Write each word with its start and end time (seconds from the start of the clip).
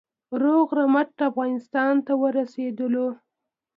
روغ 0.41 0.67
رمټ 0.77 1.09
افغانستان 1.29 1.93
ته 2.05 2.13
ورسېدلو. 2.21 3.07